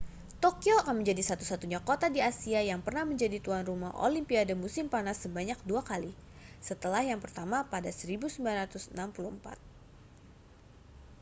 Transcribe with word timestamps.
tokyo 0.43 0.73
akan 0.81 0.95
menjadi 1.05 1.21
satu-satunya 1.29 1.77
kota 1.89 2.07
di 2.15 2.19
asia 2.31 2.57
yang 2.69 2.79
pernah 2.85 3.05
menjadi 3.11 3.37
tuan 3.45 3.61
rumah 3.69 3.91
olimpiade 4.05 4.53
musim 4.63 4.85
panas 4.93 5.17
sebanyak 5.23 5.59
dua 5.69 5.81
kali 5.89 6.09
setelah 6.69 7.01
yang 7.11 7.19
pertama 7.25 7.57
pada 7.69 7.93
1964 7.93 8.97